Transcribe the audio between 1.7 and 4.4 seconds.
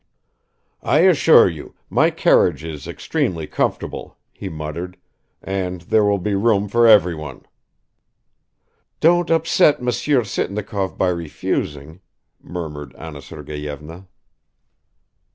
my carriage is extremely comfortable,"